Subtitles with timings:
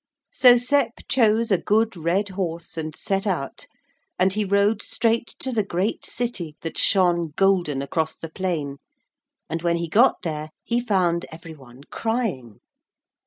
[0.31, 3.67] So Sep chose a good red horse and set out,
[4.17, 8.77] and he rode straight to the great city, that shone golden across the plain,
[9.47, 12.61] and when he got there he found every one crying.